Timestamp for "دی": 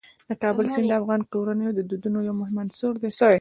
3.01-3.09